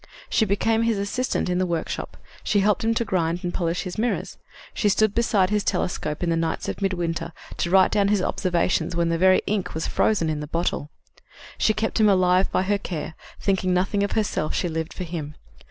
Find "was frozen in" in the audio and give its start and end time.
9.75-10.39